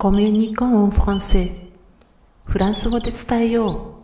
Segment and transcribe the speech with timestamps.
[0.00, 1.50] コミュニコンフランセ
[2.48, 3.94] フランス語で伝えよう。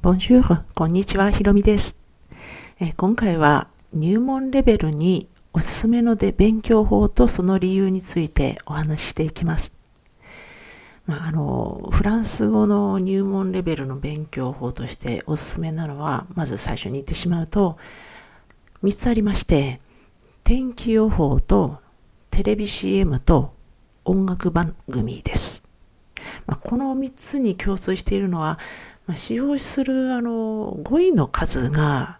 [0.00, 1.98] ボンジュール、こんにちは、ひろみです。
[2.80, 9.76] え今回は入門レベルにおすすめので勉強法とその理由についてお話ししていきます。
[11.04, 17.76] まあ、あの、フランス語の入門レベルの勉強法としておすすめなのは、まず最初に言ってしまうと、
[18.82, 19.78] 3つありまして、
[20.42, 21.83] 天気予報と
[22.34, 23.54] テレビ CM と
[24.04, 25.62] 音楽番組です。
[26.46, 28.58] まあ、この3つに共通しているのは、
[29.06, 32.18] まあ、使用するあの語彙の数が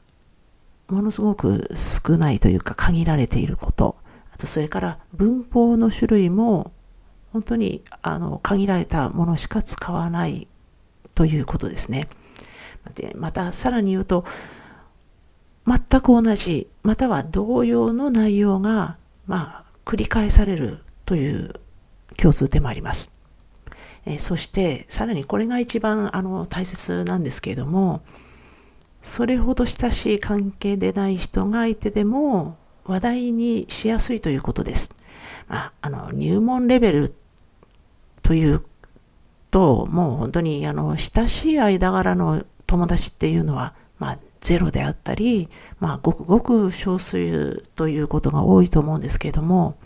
[0.88, 3.96] ものすごく少ないというか限られていること、
[4.32, 6.70] あとそれから文法の種類も
[7.33, 10.46] 本当にあの限られたものしか使わない
[11.16, 12.08] ということですね。
[12.94, 14.24] でまたさらに言うと
[15.66, 18.96] 全く同じまたは同様の内容が
[19.27, 21.55] まあ繰り返されるという
[22.16, 23.12] 共通点もあります。
[24.06, 28.03] えそしてさらにこれが一番あの大切なんですけれども
[29.00, 34.91] それほど親しい関係でない人がいてでも話題にしやすいということです。
[35.48, 37.14] まあ、あの入門レベル
[38.23, 38.64] という
[39.51, 45.48] ともう本当にあの親しい間柄の友達っていうのは、まあ、ゼロであったり、
[45.81, 49.77] まあ、ごくごく少数ということが多いと思うんですけれども、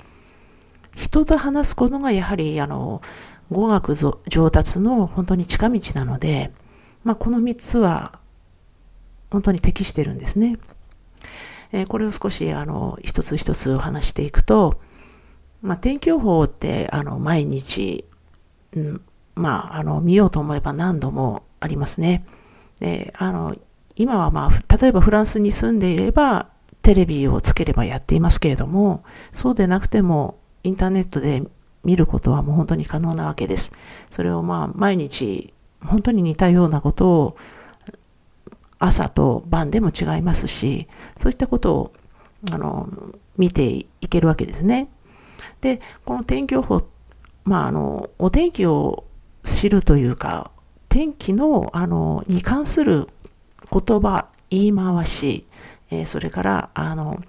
[0.97, 3.01] 人と話すことがやはり、あの、
[3.53, 6.53] 語学上達の本当に近道なので、
[7.05, 8.19] まあ、この3つは
[9.31, 10.59] 本当に適してるんですね。
[11.71, 14.81] えー、これを少し、あの、一つ一つ話していくと、
[15.63, 18.05] まあ、天気予報ってあの毎日、
[18.75, 19.01] うん、
[19.35, 22.25] まあ、あの見ようと思えば何度もありますね。
[22.81, 23.57] であの
[23.99, 26.47] 今はまあ、例えばフランスに住んでいれば、
[26.83, 31.43] テレビをつければやっていますけれども、そうでなくても、インターネットで
[31.83, 33.73] 見ることはもう本当に可能なわけです。
[34.09, 35.53] それをまあ、毎日、
[35.85, 37.37] 本当に似たようなことを、
[38.79, 41.93] 朝と晩でも違いますし、そういったことを、
[42.53, 42.89] あの、
[43.37, 44.89] 見ていけるわけですね。
[45.61, 46.87] で、この天気予報、
[47.45, 49.05] まあ、あの、お天気を
[49.43, 50.53] 知るというか、
[50.89, 53.09] 天気の、あの、に関する
[53.71, 55.47] 言葉、言い回し、
[55.91, 57.23] えー、それから、あの、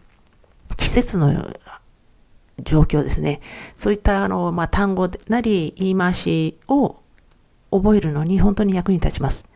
[0.78, 1.34] 季節の
[2.64, 3.42] 状況ですね。
[3.76, 6.98] そういったあの、まあ、単語なり言い回しを
[7.72, 9.48] 覚えるのに本当に役に立ちます。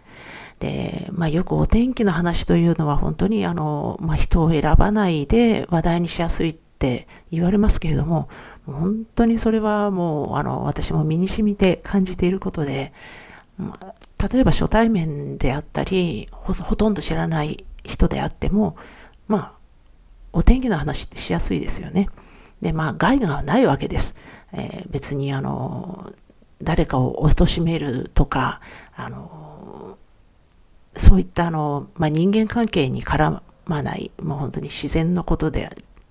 [0.60, 8.30] で、まあ、よくお天気の話というのは本当にあの、まあ、人を選ばないで話題にしやすいって言われますけれども、
[8.66, 12.94] 本当にそれはもうあの私も身に染みて感じていることで、
[14.32, 18.76] 例えば初対面であったりほ、とんど知らない人であっても、
[19.28, 19.54] まあ、
[20.32, 22.10] お天気の話ってしやすいですよね。
[22.62, 24.16] で、まあ、害がないわけです。
[24.54, 26.12] えー、別に、あの、
[26.62, 28.62] 誰かを貶めるとか、
[28.96, 29.98] あの、
[30.96, 35.70] そういったあの、まあ、人間関係に絡まない、もう本当に自然のことで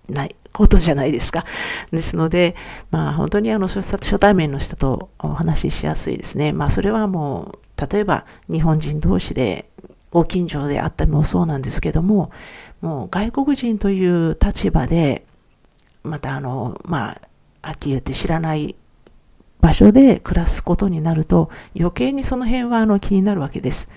[0.08, 1.44] ないことじゃないですか。
[1.90, 2.54] ですので、
[2.90, 6.52] まあ本当にあの初対面の人とお話ししやすいですね。
[6.52, 9.68] まあそれはもう例えば日本人同士で
[10.10, 12.30] ご近所であったりもそうなんですけども、
[12.80, 15.24] もう外国人という立場で、
[16.02, 17.20] またあの、まあ、
[17.62, 18.74] はっきり言って知らない
[19.60, 21.48] 場所で暮らすことになると
[21.78, 23.88] 余計にその辺はあの気になるわけです。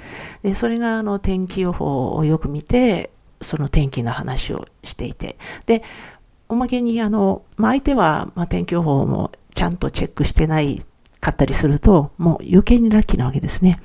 [0.44, 3.10] でそれがあの天気予報をよく見て
[3.42, 5.84] その天気の話をしていてで
[6.48, 10.86] おまけにあの、まあ、相手は、ま、天気予報もちゃんとチェックしてない
[11.20, 13.80] かったりすると、もう余計にラッキーなわけですね。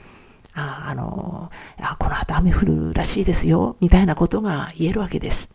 [0.53, 1.51] ああの
[1.81, 5.51] あ、この後雨降るらしいですよ、みたいなことが言えるわけです。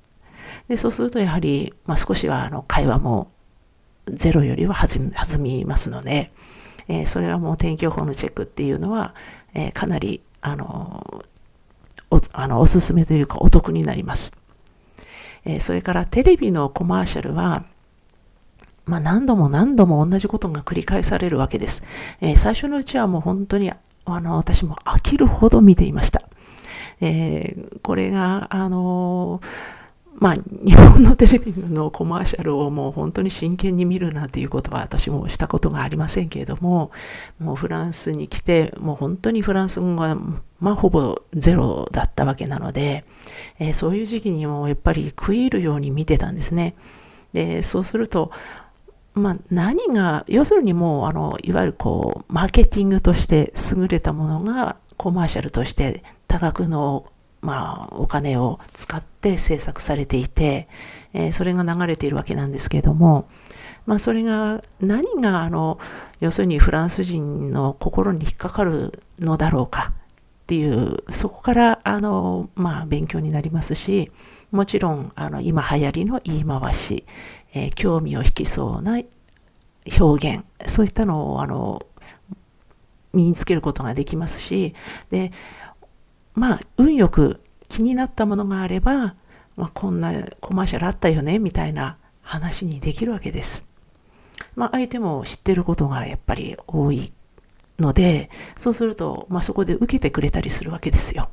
[0.68, 3.32] で、そうするとやはり、まあ、少しはあの会話も
[4.08, 6.32] ゼロよりは弾みますので、
[6.88, 9.16] えー、それはもう天気予報のチェックっていうのは、
[9.54, 11.24] えー、かなり、あの
[12.12, 14.34] お、あの、おすすめというかお得になります。
[15.46, 17.66] えー、それからテレビのコマーシャルは、
[18.86, 21.84] まあ、何度も何度も同じことが繰り返されるわけです。
[22.22, 26.24] えー、最初のうちはもう本当にあの私も飽きるほど見ていました。
[27.02, 29.42] えー、これが、あの
[30.18, 36.92] まあ、日本のテレビのコマーシャルをもう本当に真剣に見るなんていうことは私もしたことがありませんけれども、
[37.38, 40.16] もうフランスに来て、もう本当にフランス語が、
[40.60, 43.04] まあ、ほぼゼロだったわけなので、
[43.60, 46.76] えー、そういう時期にもやっぱり食い入るように見てたんですね。
[47.34, 48.32] で、そうすると、
[49.16, 57.06] まあ、何が、要するにもう、あの、いわゆるこう、マーケティングとして優れたものがコマーシャルとして多額の、
[57.46, 60.68] まあ、お金を使って制作されていて、
[61.14, 63.30] えー、それが流れているわけなんですけれども、
[63.86, 65.80] まあ、それが何があの
[66.20, 74.12] 要するにフランス人の心に引っかかるのだろうかっていうそこからあの、まあ、勉強になりますし
[74.52, 77.06] もちろんあの今流行りの言い回し、
[77.54, 79.00] えー、興味を引きそうな
[80.00, 81.86] 表現そういったのをあの
[83.14, 84.76] 身につけることができますし
[85.10, 85.32] で
[86.36, 89.16] まあ運よく気になったものがあれば、
[89.56, 90.12] まあ、こんな
[90.42, 93.66] コマーシャルあったよねみたいな話にできるわけです。
[94.56, 97.12] まあ、相手も知ってることがやっぱり多い
[97.80, 101.30] ので、そうすると、まあ、そこで受けてくれたりするわけですよ。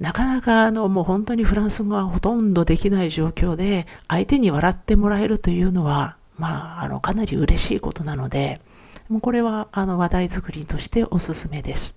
[0.00, 8.60] なかなかあのもう本当にフランス語はほとんどできない状況で相手に笑ってもらえるというのは、まあ、あのかなり嬉しいことなので、
[9.08, 11.94] もうこれはあの話題作りとしておすすめです。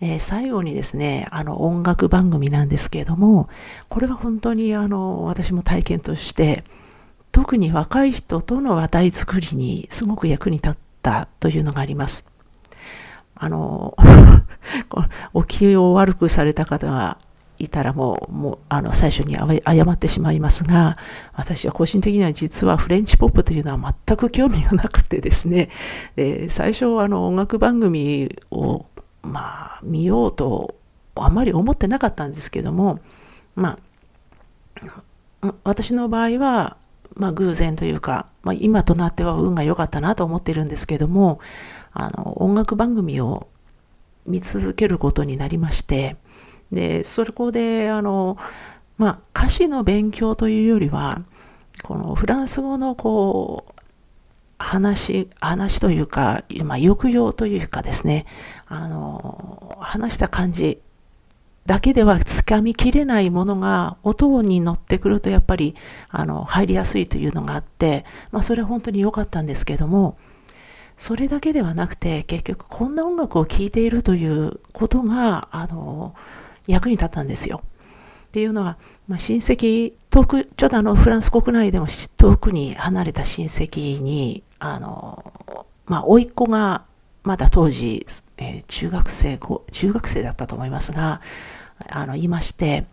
[0.00, 3.48] えー、最後にですね、あの音楽番組なんですけれども、
[3.88, 6.64] これは本当にあの私も体験として、
[7.32, 12.26] 特に若い人との話題作りにすごく役に立ったというのがあります。
[13.34, 13.96] あの、
[15.32, 17.18] お気を悪くされた方が
[17.58, 20.96] いたらもう、もう、あの、最初に謝ってしまいますが、
[21.34, 25.70] 私は個人的には実はフレンチポップというのは全く興味がなくてですね、
[26.16, 28.86] で最初、あの、音楽番組を、
[29.22, 30.74] まあ、見ようと、
[31.14, 33.00] あまり思ってなかったんですけども、
[33.54, 33.78] ま
[35.42, 36.76] あ、私の場合は、
[37.14, 41.40] まあ、偶然というか、まあ、今となっては運が良かったなと思ってるんですけども、
[41.92, 43.48] あの、音楽番組を
[44.26, 46.16] 見続けることになりまして、
[46.70, 48.36] で、そこで、あの、
[48.98, 51.22] まあ、歌詞の勉強というよりは、
[51.82, 53.77] このフランス語のこう、
[54.68, 58.26] 話、話というか、まあ、抑揚というかですね、
[58.66, 60.80] あの、話した感じ
[61.68, 65.76] だけではつかみきれないものが音に乗ってくるとやっぱり
[66.08, 70.16] あの入りやすいというのがあって、まあ、それは本当に良かったんですけども
[70.96, 76.14] それだけではなくて結局こんな音楽を聴いているということがあの
[76.66, 77.62] 役に立ったんですよ。
[78.28, 81.86] っていうのは、まあ、親戚遠くちょっとあのフランス国内でも
[82.16, 85.32] 遠くに離れた親戚にあの
[85.86, 86.84] まあ甥っ子が
[87.22, 88.06] まだ当時、
[88.38, 89.38] えー、中学生
[89.70, 91.20] 中学生だったと思いますが
[91.90, 92.86] あの、いまして、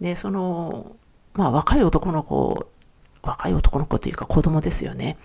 [0.00, 0.96] で、その、
[1.34, 2.68] まあ、若い男の子、
[3.22, 5.16] 若い男の子というか子供ですよね。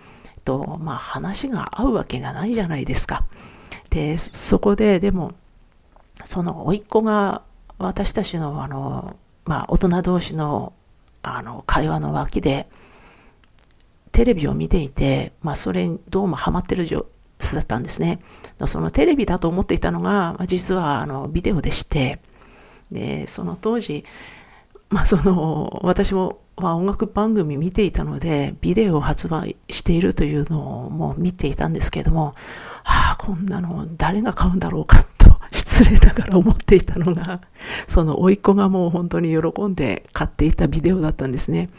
[0.46, 3.26] と、まあ、話が合うわけがないじゃないですか。
[3.90, 5.34] で、そこで、でも、
[6.24, 7.42] その、甥っ子が、
[7.80, 9.16] 私たちの、あの、
[9.46, 10.74] まあ、大人同士の、
[11.24, 12.68] あの、会話の脇で、
[14.12, 17.06] テレビを見ていて、まあ、それにどうもハマってる様
[17.40, 18.20] 子だったんですね。
[18.66, 22.20] そのテレビだと思っていたのが、実は、あの、ビデオでして、
[22.92, 24.06] でその当時
[24.90, 32.36] まあその私も、まあ、音楽番組見ていたのでビデオを発売しているというのをもう見ていたんですけれども
[32.84, 35.17] はあこんなの誰が買うんだろうかと
[35.58, 37.42] 失礼ながら思っていたのが
[37.88, 41.70] その甥っ子がもう本当に喜んで買っていたビデオだったんですね。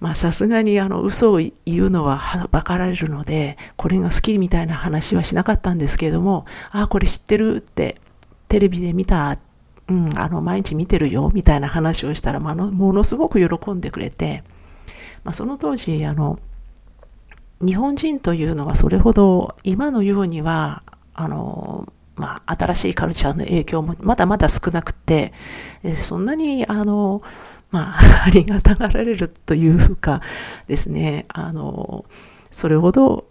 [0.00, 8.00] まあさすがにあの嘘を言うのははばかられるので、これが好きみたいな話はしなかったんですけれども、ああ、これ知ってるって
[8.48, 9.38] テレビで見た
[9.88, 14.44] うん、あの、毎日見てるよ、みたいな話をしたら、まあ、ものすごく喜んでくれて、
[15.24, 16.38] まあ、その当時、あの、
[17.60, 20.82] 日本人というのはそれほど今のようには、
[21.14, 25.32] あの、まあ、新しいカルチャーの影響もまだまだ少なくて、
[25.94, 27.22] そんなに、あの、
[27.70, 30.20] まあ、 ありがたがられるというか
[30.66, 32.04] ですね、あの、
[32.50, 33.26] それほど、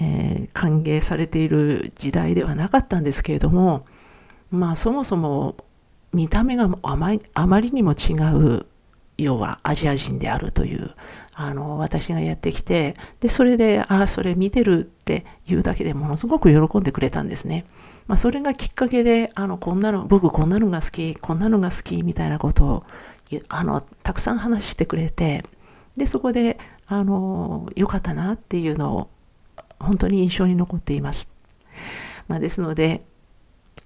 [0.00, 3.86] えー、歓迎されている時代ではなかったんですけれども、
[4.50, 5.56] まあ、そもそも
[6.12, 8.66] 見た目があまあまりにも違う
[9.18, 10.94] 要はアジア人であるという
[11.34, 17.64] あの私がやってきてでそれでああそれ見てるって言うだけでものすごく喜んでくれたんですね、
[18.06, 22.84] まあ、それがきっかけであのこんなの僕こんなのが好きこんなのが好きみたいなことを
[23.48, 25.44] あのたくさん話してくれて
[25.96, 29.10] でそこであのよかったなっていうのを
[29.80, 31.30] 本当に印象に残っています、
[32.28, 33.02] まあ、ですので、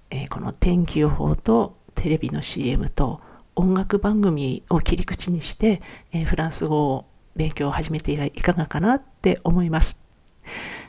[0.09, 3.21] えー、この天気予報とテレビの CM と
[3.55, 5.81] 音楽番組を切り口にして、
[6.13, 9.97] えー、フランス語を勉強を始めてはいかがかなって思います。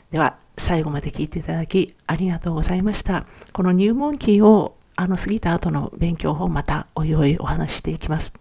[0.09, 3.25] では、最後まで聞いていただきありがとうございました。
[3.51, 8.33] この入門期をあの過ぎた後の勉強法またおいおいお話ししていきます。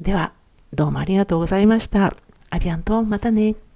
[0.00, 0.32] では、
[0.72, 2.16] どうもありがとうございました。
[2.50, 3.67] アビアント、またね。